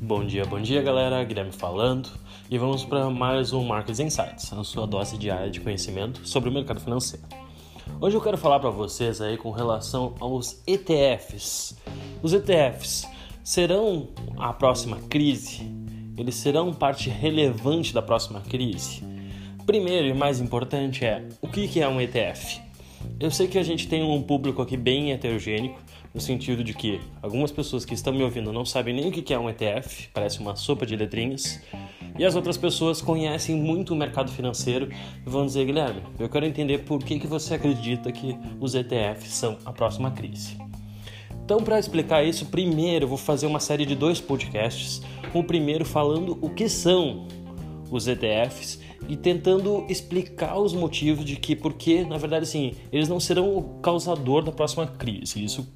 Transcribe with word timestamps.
Bom 0.00 0.24
dia, 0.24 0.46
bom 0.46 0.60
dia 0.60 0.80
galera, 0.80 1.22
Guilherme 1.24 1.52
falando 1.52 2.08
e 2.50 2.56
vamos 2.56 2.84
para 2.84 3.10
mais 3.10 3.52
um 3.52 3.62
Markets 3.64 4.00
Insights, 4.00 4.50
a 4.50 4.64
sua 4.64 4.86
dose 4.86 5.18
diária 5.18 5.50
de 5.50 5.60
conhecimento 5.60 6.26
sobre 6.26 6.48
o 6.48 6.52
mercado 6.52 6.80
financeiro. 6.80 7.26
Hoje 8.00 8.16
eu 8.16 8.20
quero 8.22 8.38
falar 8.38 8.60
para 8.60 8.70
vocês 8.70 9.20
aí 9.20 9.36
com 9.36 9.50
relação 9.50 10.14
aos 10.20 10.62
ETFs. 10.66 11.76
Os 12.22 12.32
ETFs 12.32 13.06
serão 13.44 14.08
a 14.38 14.54
próxima 14.54 14.96
crise? 15.10 15.70
Eles 16.16 16.36
serão 16.36 16.72
parte 16.72 17.10
relevante 17.10 17.92
da 17.92 18.00
próxima 18.00 18.40
crise? 18.40 19.04
Primeiro 19.66 20.06
e 20.08 20.14
mais 20.14 20.40
importante 20.40 21.04
é 21.04 21.28
o 21.42 21.48
que 21.48 21.78
é 21.78 21.86
um 21.86 22.00
ETF? 22.00 22.72
Eu 23.20 23.30
sei 23.30 23.48
que 23.48 23.58
a 23.58 23.62
gente 23.62 23.88
tem 23.88 24.02
um 24.02 24.22
público 24.22 24.62
aqui 24.62 24.76
bem 24.76 25.12
heterogêneo, 25.12 25.74
no 26.14 26.20
sentido 26.20 26.62
de 26.62 26.74
que 26.74 27.00
algumas 27.22 27.50
pessoas 27.50 27.84
que 27.84 27.94
estão 27.94 28.12
me 28.12 28.22
ouvindo 28.22 28.52
não 28.52 28.64
sabem 28.64 28.94
nem 28.94 29.08
o 29.08 29.12
que 29.12 29.32
é 29.32 29.38
um 29.38 29.48
ETF, 29.48 30.08
parece 30.12 30.40
uma 30.40 30.56
sopa 30.56 30.84
de 30.84 30.94
letrinhas, 30.94 31.60
e 32.18 32.24
as 32.24 32.36
outras 32.36 32.58
pessoas 32.58 33.00
conhecem 33.00 33.56
muito 33.56 33.94
o 33.94 33.96
mercado 33.96 34.30
financeiro 34.30 34.88
e 34.90 35.28
vão 35.28 35.46
dizer, 35.46 35.64
Guilherme, 35.64 36.02
eu 36.18 36.28
quero 36.28 36.44
entender 36.44 36.78
por 36.78 37.02
que, 37.02 37.18
que 37.18 37.26
você 37.26 37.54
acredita 37.54 38.12
que 38.12 38.36
os 38.60 38.74
ETFs 38.74 39.32
são 39.32 39.58
a 39.64 39.72
próxima 39.72 40.10
crise. 40.10 40.58
Então, 41.44 41.58
para 41.58 41.78
explicar 41.78 42.22
isso, 42.22 42.46
primeiro 42.46 43.04
eu 43.04 43.08
vou 43.08 43.18
fazer 43.18 43.46
uma 43.46 43.60
série 43.60 43.84
de 43.84 43.96
dois 43.96 44.20
podcasts. 44.20 45.02
O 45.34 45.42
primeiro 45.42 45.84
falando 45.84 46.38
o 46.40 46.50
que 46.50 46.68
são 46.68 47.26
os 47.90 48.06
ETFs 48.06 48.78
e 49.08 49.16
tentando 49.16 49.84
explicar 49.88 50.58
os 50.58 50.72
motivos 50.72 51.24
de 51.24 51.36
que, 51.36 51.54
porque, 51.54 52.04
na 52.04 52.16
verdade, 52.16 52.44
assim, 52.44 52.74
eles 52.92 53.08
não 53.08 53.20
serão 53.20 53.56
o 53.56 53.62
causador 53.80 54.42
da 54.42 54.52
próxima 54.52 54.86
crise. 54.86 55.44
Isso 55.44 55.66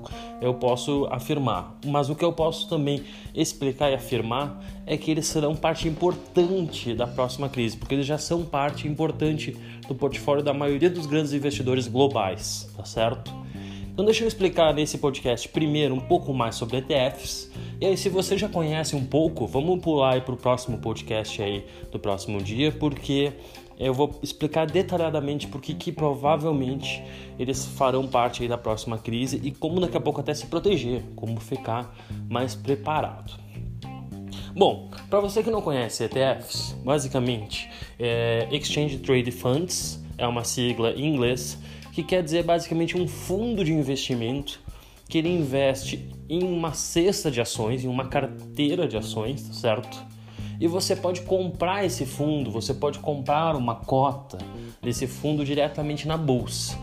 eu 0.41 0.55
posso 0.55 1.07
afirmar. 1.11 1.79
Mas 1.85 2.09
o 2.09 2.15
que 2.15 2.25
eu 2.25 2.33
posso 2.33 2.69
também 2.69 3.03
explicar 3.35 3.91
e 3.91 3.95
afirmar 3.95 4.63
é 4.87 4.97
que 4.97 5.11
eles 5.11 5.27
serão 5.27 5.55
parte 5.55 5.89
importante 5.89 6.95
da 6.95 7.07
próxima 7.07 7.49
crise, 7.49 7.77
porque 7.77 7.95
eles 7.95 8.07
já 8.07 8.19
são 8.19 8.45
parte 8.45 8.87
importante 8.87 9.57
do 9.89 9.95
portfólio 9.95 10.43
da 10.43 10.55
maioria 10.55 10.91
dos 10.91 11.07
grandes 11.07 11.33
investidores 11.33 11.87
globais, 11.87 12.69
tá 12.77 12.85
certo? 12.85 13.33
Então 13.97 14.05
deixa 14.05 14.25
eu 14.25 14.29
explicar 14.29 14.75
nesse 14.75 14.99
podcast 14.99 15.49
primeiro 15.49 15.95
um 15.95 16.01
pouco 16.01 16.35
mais 16.35 16.55
sobre 16.55 16.77
ETFs 16.77 17.51
e 17.81 17.85
aí, 17.85 17.97
se 17.97 18.09
você 18.09 18.39
já 18.39 18.49
conhece 18.49 18.95
um 18.95 19.05
pouco, 19.05 19.47
vamos 19.47 19.81
pular 19.81 20.23
para 20.23 20.33
o 20.33 20.37
próximo 20.37 20.79
podcast 20.79 21.43
aí 21.43 21.67
do 21.91 21.99
próximo 21.99 22.43
dia, 22.43 22.73
porque 22.73 23.33
eu 23.79 23.93
vou 23.93 24.19
explicar 24.23 24.67
detalhadamente 24.67 25.47
por 25.47 25.61
que 25.61 25.93
provavelmente 25.93 27.03
eles 27.39 27.67
farão 27.67 28.07
parte 28.07 28.43
aí 28.43 28.49
da 28.49 28.57
próxima 28.57 28.97
crise 28.97 29.39
e 29.45 29.51
como 29.51 29.79
daqui 29.79 29.95
a 29.95 30.01
pouco 30.01 30.21
até 30.21 30.33
se 30.33 30.47
proteger, 30.47 31.03
como 31.15 31.39
ficar 31.39 31.95
mais 32.31 32.55
preparado. 32.55 33.35
Bom, 34.55 34.91
para 35.11 35.21
você 35.21 35.43
que 35.43 35.51
não 35.51 35.61
conhece 35.61 36.05
ETFs, 36.05 36.75
basicamente 36.83 37.69
é 37.99 38.49
Exchange 38.51 38.99
Trade 38.99 39.31
Funds 39.31 40.03
é 40.17 40.27
uma 40.27 40.45
sigla 40.45 40.93
em 40.93 41.15
inglês 41.15 41.59
que 41.97 42.03
quer 42.03 42.23
dizer 42.23 42.43
basicamente 42.43 42.95
um 42.95 43.09
fundo 43.09 43.65
de 43.65 43.73
investimento 43.73 44.61
que 45.09 45.17
ele 45.17 45.31
investe 45.31 46.07
em 46.29 46.43
uma 46.43 46.75
cesta 46.75 47.31
de 47.31 47.41
ações, 47.41 47.87
em 47.87 47.89
uma 47.89 48.07
carteira 48.07 48.87
de 48.87 48.99
ações, 48.99 49.41
certo? 49.41 50.05
E 50.61 50.69
você 50.69 50.95
pode 50.95 51.23
comprar 51.23 51.87
esse 51.87 52.05
fundo, 52.05 52.51
você 52.51 52.75
pode 52.75 52.99
comprar 52.99 53.57
uma 53.57 53.77
cota 53.77 54.37
desse 54.83 55.07
fundo 55.07 55.43
diretamente 55.43 56.07
na 56.07 56.19
bolsa. 56.19 56.79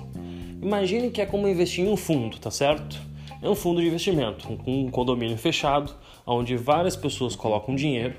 Imagine 0.59 1.11
que 1.11 1.22
é 1.22 1.28
como 1.28 1.47
investir 1.47 1.86
em 1.86 1.91
um 1.91 1.97
fundo, 1.97 2.39
tá 2.39 2.50
certo? 2.50 3.00
É 3.39 3.47
um 3.47 3.53
fundo 3.53 3.81
de 3.81 3.88
investimento, 3.88 4.47
um 4.66 4.89
condomínio 4.89 5.38
fechado, 5.38 5.94
onde 6.25 6.58
várias 6.58 6.95
pessoas 6.95 7.36
colocam 7.36 7.75
dinheiro, 7.75 8.16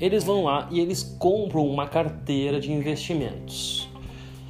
eles 0.00 0.24
vão 0.24 0.44
lá 0.44 0.66
e 0.70 0.80
eles 0.80 1.02
compram 1.02 1.68
uma 1.68 1.86
carteira 1.86 2.58
de 2.58 2.72
investimentos. 2.72 3.87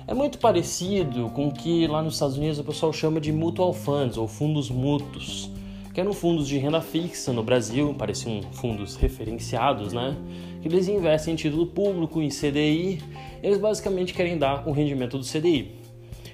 É 0.08 0.14
muito 0.14 0.38
parecido 0.38 1.28
com 1.34 1.48
o 1.48 1.52
que 1.52 1.86
lá 1.86 2.02
nos 2.02 2.14
Estados 2.14 2.38
Unidos 2.38 2.58
o 2.58 2.64
pessoal 2.64 2.90
chama 2.94 3.20
de 3.20 3.30
mutual 3.30 3.74
funds 3.74 4.16
ou 4.16 4.26
fundos 4.26 4.70
mútuos, 4.70 5.50
que 5.92 6.00
eram 6.00 6.14
fundos 6.14 6.48
de 6.48 6.56
renda 6.56 6.80
fixa 6.80 7.30
no 7.30 7.42
Brasil, 7.42 7.92
pareciam 7.92 8.40
fundos 8.52 8.96
referenciados, 8.96 9.92
né? 9.92 10.16
Que 10.62 10.68
eles 10.68 10.88
investem 10.88 11.34
em 11.34 11.36
título 11.36 11.66
público, 11.66 12.22
em 12.22 12.30
CDI, 12.30 13.02
eles 13.42 13.58
basicamente 13.58 14.14
querem 14.14 14.38
dar 14.38 14.66
o 14.66 14.72
rendimento 14.72 15.18
do 15.18 15.24
CDI. 15.26 15.72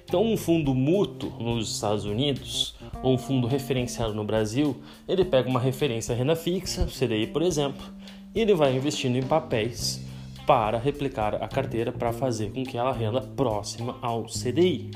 Então, 0.05 0.25
um 0.25 0.37
fundo 0.37 0.73
mútuo 0.73 1.33
nos 1.41 1.75
Estados 1.75 2.05
Unidos 2.05 2.77
ou 3.03 3.15
um 3.15 3.19
fundo 3.19 3.49
referenciado 3.49 4.15
no 4.15 4.23
Brasil, 4.23 4.77
ele 5.09 5.25
pega 5.25 5.49
uma 5.49 5.59
referência 5.59 6.15
renda 6.15 6.37
fixa, 6.37 6.87
CDI, 6.87 7.27
por 7.27 7.43
exemplo, 7.43 7.85
e 8.33 8.41
ele 8.41 8.55
vai 8.55 8.77
investindo 8.77 9.17
em 9.17 9.23
papéis 9.25 10.01
para 10.47 10.79
replicar 10.79 11.35
a 11.37 11.49
carteira 11.49 11.93
para 11.93 12.13
fazer 12.13 12.51
com 12.53 12.65
que 12.65 12.77
ela 12.77 12.93
renda 12.93 13.21
próxima 13.21 13.97
ao 14.03 14.25
CDI. 14.25 14.91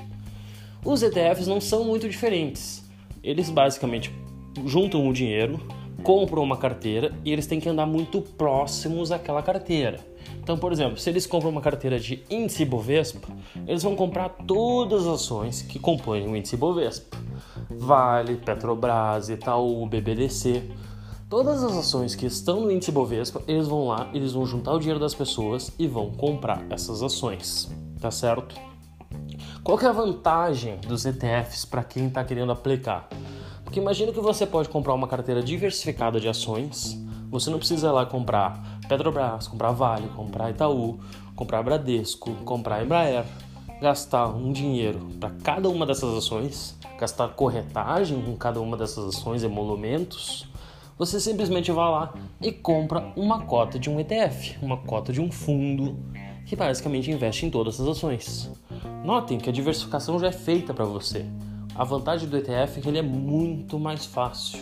Os 0.85 1.03
ETFs 1.03 1.47
não 1.47 1.61
são 1.61 1.85
muito 1.85 2.09
diferentes. 2.09 2.85
Eles 3.23 3.51
basicamente 3.51 4.13
juntam 4.67 5.09
o 5.09 5.13
dinheiro, 5.13 5.61
compram 6.03 6.43
uma 6.43 6.57
carteira 6.57 7.13
e 7.25 7.33
eles 7.33 7.47
têm 7.47 7.61
que 7.61 7.69
andar 7.69 7.87
muito 7.87 8.21
próximos 8.21 9.11
àquela 9.11 9.43
carteira. 9.43 9.99
Então, 10.41 10.57
por 10.57 10.73
exemplo, 10.73 10.97
se 10.97 11.11
eles 11.11 11.27
compram 11.27 11.51
uma 11.51 11.61
carteira 11.61 11.99
de 11.99 12.23
índice 12.31 12.65
Bovespa, 12.65 13.29
eles 13.67 13.83
vão 13.83 13.95
comprar 13.95 14.31
todas 14.47 15.07
as 15.07 15.15
ações 15.15 15.63
que 15.63 15.79
compõem 15.79 16.27
o 16.27 16.37
índice 16.37 16.57
Bovespa. 16.57 17.19
Vale, 17.69 18.37
Petrobras, 18.37 19.29
Itaú, 19.29 19.87
BBDC. 19.87 20.63
Todas 21.29 21.63
as 21.63 21.77
ações 21.77 22.15
que 22.15 22.25
estão 22.25 22.63
no 22.63 22.73
índice 22.73 22.91
Bovespa, 22.91 23.43
eles 23.47 23.69
vão 23.69 23.89
lá, 23.89 24.09
eles 24.15 24.33
vão 24.33 24.47
juntar 24.47 24.73
o 24.73 24.79
dinheiro 24.79 24.99
das 24.99 25.15
pessoas 25.15 25.71
e 25.79 25.87
vão 25.87 26.11
comprar 26.11 26.65
essas 26.71 27.03
ações, 27.03 27.71
tá 28.01 28.11
certo? 28.11 28.57
Qual 29.63 29.79
é 29.79 29.85
a 29.85 29.93
vantagem 29.93 30.79
dos 30.79 31.05
ETFs 31.05 31.67
para 31.67 31.85
quem 31.85 32.07
está 32.07 32.25
querendo 32.25 32.51
aplicar? 32.51 33.11
Porque 33.63 33.79
imagina 33.79 34.11
que 34.11 34.21
você 34.21 34.47
pode 34.47 34.71
comprar 34.71 34.95
uma 34.95 35.07
carteira 35.07 35.43
diversificada 35.43 36.19
de 36.19 36.27
ações, 36.27 36.99
você 37.29 37.51
não 37.51 37.59
precisa 37.59 37.89
ir 37.89 37.93
lá 37.93 38.07
comprar 38.07 38.81
Petrobras, 38.89 39.49
comprar 39.49 39.73
Vale, 39.73 40.09
comprar 40.09 40.49
Itaú, 40.49 40.99
comprar 41.37 41.63
Bradesco, 41.63 42.33
comprar 42.37 42.83
Embraer, 42.83 43.27
gastar 43.83 44.29
um 44.29 44.51
dinheiro 44.51 45.11
para 45.21 45.29
cada 45.45 45.69
uma 45.69 45.85
dessas 45.85 46.17
ações, 46.17 46.75
gastar 46.99 47.29
corretagem 47.35 48.23
com 48.23 48.35
cada 48.35 48.63
uma 48.63 48.79
dessas 48.79 49.15
ações, 49.15 49.43
emolumentos, 49.43 50.49
você 50.99 51.21
simplesmente 51.21 51.71
vai 51.71 51.89
lá 51.89 52.13
e 52.43 52.51
compra 52.51 53.13
uma 53.15 53.43
cota 53.43 53.79
de 53.79 53.89
um 53.89 54.01
ETF, 54.01 54.59
uma 54.61 54.77
cota 54.77 55.13
de 55.13 55.21
um 55.21 55.31
fundo 55.31 55.97
que 56.45 56.57
basicamente 56.57 57.11
investe 57.11 57.47
em 57.47 57.51
todas 57.51 57.81
as 57.81 57.87
ações. 57.87 58.51
Notem 59.05 59.39
que 59.39 59.49
a 59.49 59.53
diversificação 59.53 60.19
já 60.19 60.27
é 60.27 60.33
feita 60.33 60.75
para 60.75 60.85
você. 60.85 61.25
A 61.75 61.85
vantagem 61.85 62.29
do 62.29 62.37
ETF 62.37 62.79
é 62.79 62.83
que 62.83 62.89
ele 62.89 62.99
é 62.99 63.03
muito 63.03 63.79
mais 63.79 64.05
fácil. 64.05 64.59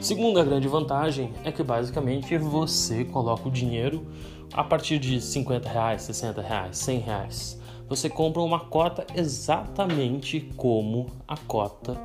Segunda 0.00 0.44
grande 0.44 0.68
vantagem 0.68 1.32
é 1.44 1.50
que 1.50 1.62
basicamente 1.62 2.36
você 2.36 3.04
coloca 3.04 3.48
o 3.48 3.50
dinheiro 3.50 4.06
a 4.52 4.62
partir 4.62 4.98
de 4.98 5.20
50 5.20 5.68
reais, 5.68 6.02
60 6.02 6.42
reais, 6.42 6.76
100 6.76 6.98
reais. 6.98 7.60
Você 7.88 8.10
compra 8.10 8.42
uma 8.42 8.60
cota 8.60 9.06
exatamente 9.14 10.40
como 10.56 11.06
a 11.26 11.36
cota 11.36 11.96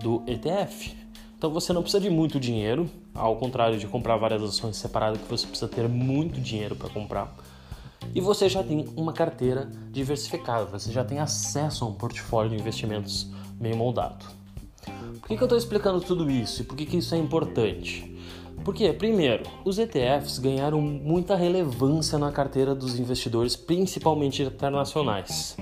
do 0.00 0.22
ETF. 0.26 0.96
Então 1.40 1.48
você 1.48 1.72
não 1.72 1.80
precisa 1.80 2.02
de 2.02 2.10
muito 2.10 2.38
dinheiro, 2.38 2.86
ao 3.14 3.34
contrário 3.36 3.78
de 3.78 3.86
comprar 3.86 4.18
várias 4.18 4.42
ações 4.42 4.76
separadas 4.76 5.22
que 5.22 5.26
você 5.26 5.46
precisa 5.46 5.70
ter 5.70 5.88
muito 5.88 6.38
dinheiro 6.38 6.76
para 6.76 6.90
comprar. 6.90 7.34
E 8.14 8.20
você 8.20 8.46
já 8.46 8.62
tem 8.62 8.86
uma 8.94 9.14
carteira 9.14 9.66
diversificada, 9.90 10.66
você 10.66 10.92
já 10.92 11.02
tem 11.02 11.18
acesso 11.18 11.82
a 11.82 11.88
um 11.88 11.94
portfólio 11.94 12.50
de 12.50 12.56
investimentos 12.56 13.26
bem 13.54 13.74
moldado. 13.74 14.26
Por 15.18 15.28
que, 15.28 15.36
que 15.38 15.42
eu 15.42 15.46
estou 15.46 15.56
explicando 15.56 15.98
tudo 16.02 16.30
isso 16.30 16.60
e 16.60 16.64
por 16.66 16.76
que, 16.76 16.84
que 16.84 16.98
isso 16.98 17.14
é 17.14 17.18
importante? 17.18 18.14
Porque, 18.62 18.92
primeiro, 18.92 19.44
os 19.64 19.78
ETFs 19.78 20.38
ganharam 20.38 20.82
muita 20.82 21.36
relevância 21.36 22.18
na 22.18 22.30
carteira 22.30 22.74
dos 22.74 23.00
investidores, 23.00 23.56
principalmente 23.56 24.42
internacionais. 24.42 25.56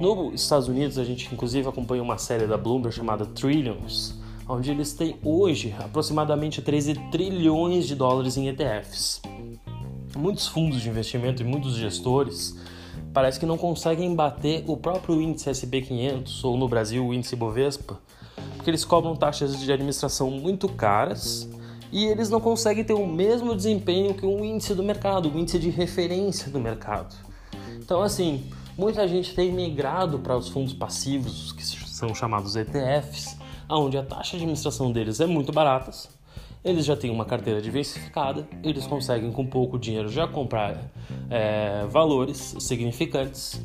Nos 0.00 0.40
Estados 0.40 0.66
Unidos, 0.66 0.96
a 0.96 1.04
gente 1.04 1.28
inclusive 1.30 1.68
acompanha 1.68 2.02
uma 2.02 2.16
série 2.16 2.46
da 2.46 2.56
Bloomberg 2.56 2.96
chamada 2.96 3.26
Trillions, 3.26 4.18
onde 4.50 4.70
eles 4.70 4.92
têm 4.92 5.16
hoje 5.24 5.74
aproximadamente 5.78 6.60
13 6.60 6.94
trilhões 7.12 7.86
de 7.86 7.94
dólares 7.94 8.36
em 8.36 8.48
ETFs. 8.48 9.22
Muitos 10.16 10.48
fundos 10.48 10.82
de 10.82 10.88
investimento 10.88 11.40
e 11.40 11.44
muitos 11.44 11.76
gestores 11.76 12.56
parece 13.12 13.38
que 13.38 13.46
não 13.46 13.56
conseguem 13.56 14.12
bater 14.14 14.64
o 14.66 14.76
próprio 14.76 15.22
índice 15.22 15.48
S&P 15.48 15.82
500 15.82 16.44
ou 16.44 16.56
no 16.56 16.68
Brasil 16.68 17.06
o 17.06 17.14
índice 17.14 17.36
Bovespa, 17.36 18.00
porque 18.56 18.70
eles 18.70 18.84
cobram 18.84 19.14
taxas 19.14 19.58
de 19.58 19.72
administração 19.72 20.30
muito 20.30 20.68
caras 20.68 21.48
e 21.92 22.06
eles 22.06 22.28
não 22.28 22.40
conseguem 22.40 22.82
ter 22.82 22.94
o 22.94 23.06
mesmo 23.06 23.54
desempenho 23.54 24.14
que 24.14 24.26
um 24.26 24.44
índice 24.44 24.74
do 24.74 24.82
mercado, 24.82 25.28
o 25.28 25.32
um 25.32 25.38
índice 25.38 25.60
de 25.60 25.70
referência 25.70 26.50
do 26.50 26.58
mercado. 26.58 27.14
Então, 27.76 28.02
assim, 28.02 28.44
muita 28.76 29.06
gente 29.06 29.34
tem 29.34 29.52
migrado 29.52 30.18
para 30.18 30.36
os 30.36 30.48
fundos 30.48 30.72
passivos, 30.72 31.52
que 31.52 31.64
são 31.64 32.14
chamados 32.14 32.56
ETFs, 32.56 33.36
onde 33.78 33.96
a 33.96 34.02
taxa 34.02 34.32
de 34.32 34.42
administração 34.42 34.90
deles 34.92 35.20
é 35.20 35.26
muito 35.26 35.52
barata. 35.52 35.90
Eles 36.62 36.84
já 36.84 36.94
têm 36.94 37.10
uma 37.10 37.24
carteira 37.24 37.60
diversificada, 37.62 38.46
eles 38.62 38.86
conseguem 38.86 39.32
com 39.32 39.46
pouco 39.46 39.78
dinheiro 39.78 40.10
já 40.10 40.28
comprar 40.28 40.90
é, 41.30 41.86
valores 41.88 42.54
significantes. 42.58 43.62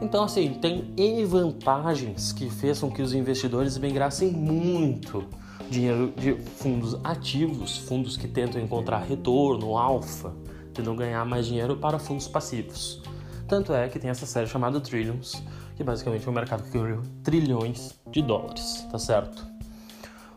Então, 0.00 0.24
assim, 0.24 0.54
tem 0.54 0.90
N 0.96 1.24
vantagens 1.26 2.32
que 2.32 2.48
fez 2.48 2.80
com 2.80 2.90
que 2.90 3.02
os 3.02 3.12
investidores 3.12 3.76
migrassem 3.76 4.30
muito 4.30 5.24
dinheiro 5.68 6.12
de 6.16 6.34
fundos 6.56 6.96
ativos, 7.04 7.76
fundos 7.76 8.16
que 8.16 8.26
tentam 8.26 8.60
encontrar 8.60 9.00
retorno, 9.00 9.76
alfa, 9.76 10.34
tentam 10.72 10.96
ganhar 10.96 11.24
mais 11.26 11.46
dinheiro 11.46 11.76
para 11.76 11.98
fundos 11.98 12.26
passivos. 12.26 13.02
Tanto 13.50 13.74
é 13.74 13.88
que 13.88 13.98
tem 13.98 14.08
essa 14.08 14.26
série 14.26 14.46
chamada 14.46 14.80
Trillions, 14.80 15.42
que 15.74 15.82
basicamente 15.82 16.24
é 16.24 16.30
um 16.30 16.32
mercado 16.32 16.62
que 16.62 16.70
ganhou 16.78 17.02
trilhões 17.24 17.98
de 18.06 18.22
dólares, 18.22 18.86
tá 18.92 18.96
certo? 18.96 19.44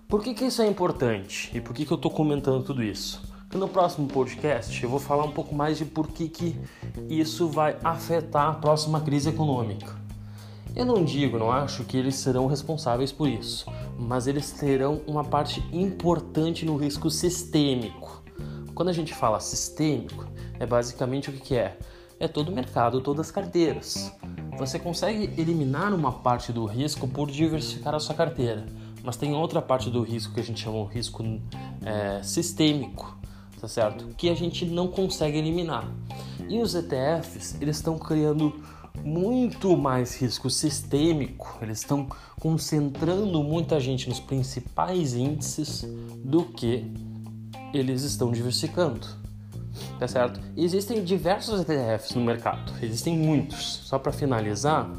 Por 0.07 0.23
que, 0.23 0.33
que 0.33 0.45
isso 0.45 0.63
é 0.63 0.67
importante 0.67 1.55
e 1.55 1.61
por 1.61 1.75
que, 1.75 1.85
que 1.85 1.93
eu 1.93 1.95
estou 1.97 2.09
comentando 2.09 2.63
tudo 2.63 2.81
isso? 2.81 3.21
Porque 3.43 3.55
no 3.59 3.67
próximo 3.67 4.07
podcast 4.07 4.83
eu 4.83 4.89
vou 4.89 4.97
falar 4.97 5.25
um 5.25 5.31
pouco 5.31 5.53
mais 5.53 5.77
de 5.77 5.85
por 5.85 6.07
que, 6.07 6.27
que 6.27 6.59
isso 7.07 7.47
vai 7.47 7.77
afetar 7.83 8.49
a 8.49 8.53
próxima 8.53 8.99
crise 8.99 9.29
econômica. 9.29 9.95
Eu 10.75 10.83
não 10.83 11.05
digo, 11.05 11.37
não 11.37 11.51
acho 11.51 11.83
que 11.83 11.95
eles 11.95 12.15
serão 12.15 12.47
responsáveis 12.47 13.11
por 13.11 13.29
isso, 13.29 13.67
mas 13.95 14.25
eles 14.25 14.49
terão 14.49 15.03
uma 15.05 15.23
parte 15.23 15.63
importante 15.71 16.65
no 16.65 16.77
risco 16.77 17.11
sistêmico. 17.11 18.23
Quando 18.73 18.89
a 18.89 18.93
gente 18.93 19.13
fala 19.13 19.39
sistêmico, 19.39 20.27
é 20.59 20.65
basicamente 20.65 21.29
o 21.29 21.33
que, 21.33 21.39
que 21.39 21.55
é? 21.55 21.77
É 22.23 22.27
todo 22.29 22.47
o 22.47 22.51
mercado, 22.53 23.01
todas 23.01 23.25
as 23.27 23.31
carteiras. 23.33 24.09
Você 24.57 24.79
consegue 24.79 25.29
eliminar 25.37 25.93
uma 25.93 26.09
parte 26.09 26.53
do 26.53 26.65
risco 26.65 27.05
por 27.05 27.29
diversificar 27.29 27.93
a 27.93 27.99
sua 27.99 28.15
carteira, 28.15 28.65
mas 29.03 29.17
tem 29.17 29.33
outra 29.33 29.61
parte 29.61 29.89
do 29.89 30.01
risco 30.01 30.33
que 30.33 30.39
a 30.39 30.43
gente 30.43 30.61
chama 30.61 30.85
de 30.85 30.93
risco 30.93 31.21
é, 31.85 32.23
sistêmico, 32.23 33.17
tá 33.59 33.67
certo? 33.67 34.07
Que 34.15 34.29
a 34.29 34.33
gente 34.35 34.65
não 34.65 34.87
consegue 34.87 35.37
eliminar. 35.37 35.85
E 36.47 36.61
os 36.61 36.73
ETFs, 36.75 37.57
eles 37.59 37.75
estão 37.75 37.99
criando 37.99 38.55
muito 39.03 39.75
mais 39.75 40.15
risco 40.15 40.49
sistêmico, 40.49 41.57
eles 41.61 41.79
estão 41.79 42.07
concentrando 42.39 43.43
muita 43.43 43.81
gente 43.81 44.07
nos 44.07 44.21
principais 44.21 45.13
índices 45.13 45.85
do 46.23 46.45
que 46.45 46.89
eles 47.73 48.03
estão 48.03 48.31
diversificando. 48.31 49.22
Tá 49.99 50.07
certo? 50.07 50.39
Existem 50.55 51.03
diversos 51.03 51.61
ETFs 51.61 52.15
no 52.15 52.21
mercado, 52.21 52.73
existem 52.81 53.17
muitos. 53.17 53.81
Só 53.83 53.97
para 53.97 54.11
finalizar, 54.11 54.89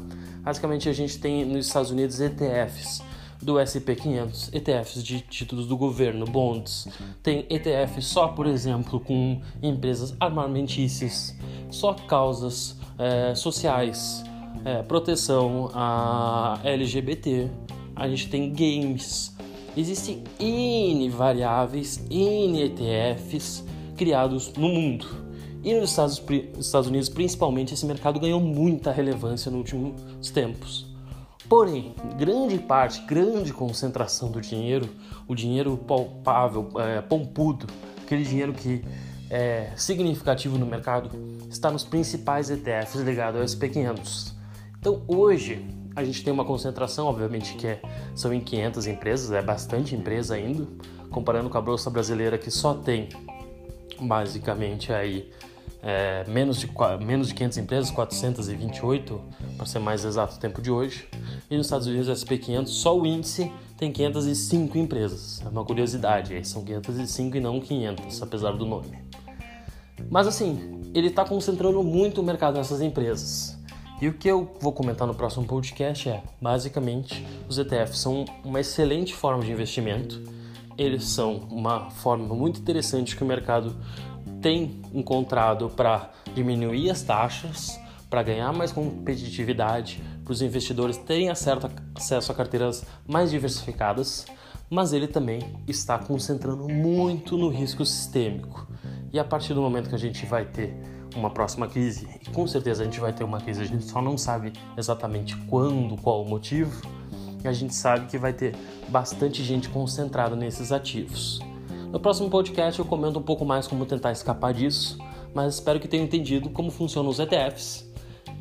basicamente 0.41 0.89
a 0.89 0.93
gente 0.93 1.17
tem 1.19 1.45
nos 1.45 1.67
Estados 1.67 1.91
Unidos 1.91 2.19
ETFs 2.19 3.01
do 3.41 3.55
SP500, 3.55 4.49
ETFs 4.53 5.03
de 5.03 5.21
títulos 5.21 5.67
do 5.67 5.77
governo, 5.77 6.25
bonds. 6.25 6.87
Tem 7.21 7.45
ETF 7.49 8.01
só, 8.01 8.29
por 8.29 8.47
exemplo, 8.47 8.99
com 8.99 9.39
empresas 9.61 10.15
armamentícias, 10.19 11.35
só 11.69 11.93
causas 11.93 12.77
é, 12.97 13.35
sociais, 13.35 14.23
é, 14.63 14.81
proteção 14.81 15.69
a 15.73 16.59
LGBT. 16.63 17.49
A 17.95 18.07
gente 18.07 18.29
tem 18.29 18.51
games. 18.51 19.35
Existem 19.77 20.23
N 20.39 21.09
variáveis, 21.09 22.03
N 22.09 22.63
ETFs 22.63 23.63
criados 23.95 24.53
no 24.53 24.69
mundo. 24.69 25.07
E 25.63 25.73
nos 25.73 25.89
Estados, 25.89 26.21
Estados 26.59 26.87
Unidos, 26.87 27.09
principalmente, 27.09 27.73
esse 27.73 27.85
mercado 27.85 28.19
ganhou 28.19 28.39
muita 28.39 28.91
relevância 28.91 29.49
nos 29.49 29.59
últimos 29.59 30.29
tempos. 30.29 30.85
Porém, 31.49 31.93
grande 32.17 32.57
parte, 32.57 33.01
grande 33.01 33.53
concentração 33.53 34.31
do 34.31 34.41
dinheiro, 34.41 34.89
o 35.27 35.35
dinheiro 35.35 35.77
palpável, 35.77 36.69
é, 36.77 37.01
pompudo, 37.01 37.67
aquele 38.03 38.23
dinheiro 38.23 38.53
que 38.53 38.83
é 39.29 39.71
significativo 39.75 40.57
no 40.57 40.65
mercado, 40.65 41.09
está 41.49 41.71
nos 41.71 41.83
principais 41.83 42.49
ETFs 42.49 43.01
ligados 43.01 43.39
ao 43.39 43.45
SP500. 43.45 44.33
Então, 44.79 45.03
hoje, 45.07 45.65
a 45.95 46.03
gente 46.03 46.23
tem 46.23 46.33
uma 46.33 46.45
concentração, 46.45 47.07
obviamente, 47.07 47.55
que 47.55 47.67
é, 47.67 47.81
são 48.13 48.33
em 48.33 48.41
500 48.41 48.87
empresas, 48.87 49.31
é 49.31 49.41
bastante 49.41 49.95
empresa 49.95 50.35
ainda, 50.35 50.67
comparando 51.09 51.49
com 51.49 51.57
a 51.57 51.61
Bolsa 51.61 51.89
Brasileira, 51.89 52.37
que 52.37 52.51
só 52.51 52.73
tem 52.73 53.09
basicamente 53.99 54.91
aí 54.91 55.31
é, 55.81 56.23
menos, 56.27 56.57
de, 56.57 56.67
menos 57.05 57.27
de 57.27 57.35
500 57.35 57.57
empresas, 57.59 57.91
428, 57.91 59.21
para 59.55 59.65
ser 59.67 59.79
mais 59.79 60.03
exato 60.03 60.35
o 60.35 60.39
tempo 60.39 60.61
de 60.61 60.71
hoje. 60.71 61.07
E 61.49 61.55
nos 61.55 61.67
Estados 61.67 61.85
Unidos, 61.85 62.07
o 62.07 62.11
SP500, 62.11 62.67
só 62.67 62.97
o 62.97 63.05
índice 63.05 63.51
tem 63.77 63.91
505 63.91 64.77
empresas. 64.77 65.41
É 65.45 65.49
uma 65.49 65.63
curiosidade, 65.63 66.47
são 66.47 66.63
505 66.63 67.37
e 67.37 67.39
não 67.39 67.59
500, 67.59 68.21
apesar 68.21 68.51
do 68.53 68.65
nome. 68.65 68.97
Mas 70.09 70.27
assim, 70.27 70.81
ele 70.93 71.07
está 71.07 71.23
concentrando 71.23 71.83
muito 71.83 72.21
o 72.21 72.23
mercado 72.23 72.55
nessas 72.55 72.81
empresas. 72.81 73.55
E 74.01 74.07
o 74.07 74.13
que 74.13 74.27
eu 74.27 74.51
vou 74.59 74.73
comentar 74.73 75.07
no 75.07 75.13
próximo 75.13 75.45
podcast 75.45 76.09
é, 76.09 76.21
basicamente, 76.41 77.25
os 77.47 77.57
ETFs 77.57 77.99
são 77.99 78.25
uma 78.43 78.59
excelente 78.59 79.13
forma 79.13 79.43
de 79.43 79.51
investimento. 79.51 80.21
Eles 80.77 81.05
são 81.05 81.37
uma 81.49 81.89
forma 81.89 82.33
muito 82.35 82.59
interessante 82.59 83.15
que 83.15 83.23
o 83.23 83.27
mercado 83.27 83.75
tem 84.41 84.81
encontrado 84.93 85.69
para 85.69 86.11
diminuir 86.33 86.89
as 86.89 87.01
taxas, 87.01 87.79
para 88.09 88.21
ganhar 88.21 88.51
mais 88.53 88.71
competitividade, 88.71 90.03
para 90.23 90.31
os 90.31 90.41
investidores 90.41 90.97
terem 90.97 91.29
acesso 91.29 92.31
a 92.31 92.35
carteiras 92.35 92.85
mais 93.07 93.31
diversificadas, 93.31 94.25
mas 94.69 94.93
ele 94.93 95.07
também 95.07 95.39
está 95.67 95.97
concentrando 95.97 96.67
muito 96.67 97.37
no 97.37 97.49
risco 97.49 97.85
sistêmico. 97.85 98.67
E 99.13 99.19
a 99.19 99.23
partir 99.23 99.53
do 99.53 99.61
momento 99.61 99.89
que 99.89 99.95
a 99.95 99.99
gente 99.99 100.25
vai 100.25 100.45
ter 100.45 100.75
uma 101.15 101.29
próxima 101.29 101.67
crise, 101.67 102.07
e 102.21 102.29
com 102.29 102.45
certeza 102.45 102.81
a 102.81 102.85
gente 102.85 102.99
vai 102.99 103.13
ter 103.13 103.23
uma 103.23 103.39
crise, 103.39 103.61
a 103.61 103.65
gente 103.65 103.85
só 103.85 104.01
não 104.01 104.17
sabe 104.17 104.51
exatamente 104.77 105.35
quando, 105.47 105.95
qual 105.95 106.21
o 106.21 106.27
motivo, 106.27 106.81
a 107.47 107.53
gente 107.53 107.73
sabe 107.73 108.07
que 108.07 108.17
vai 108.17 108.33
ter 108.33 108.55
bastante 108.89 109.43
gente 109.43 109.69
concentrada 109.69 110.35
nesses 110.35 110.71
ativos. 110.71 111.39
No 111.91 111.99
próximo 111.99 112.29
podcast 112.29 112.79
eu 112.79 112.85
comento 112.85 113.19
um 113.19 113.23
pouco 113.23 113.45
mais 113.45 113.67
como 113.67 113.85
tentar 113.85 114.11
escapar 114.11 114.53
disso, 114.53 114.97
mas 115.33 115.55
espero 115.55 115.79
que 115.79 115.87
tenham 115.87 116.05
entendido 116.05 116.49
como 116.49 116.69
funcionam 116.69 117.09
os 117.09 117.19
ETFs. 117.19 117.89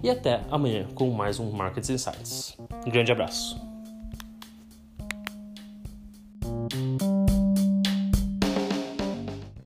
E 0.02 0.10
até 0.10 0.42
amanhã 0.50 0.86
com 0.94 1.10
mais 1.10 1.38
um 1.38 1.50
Markets 1.50 1.88
Insights. 1.88 2.56
Um 2.86 2.90
grande 2.90 3.12
abraço. 3.12 3.63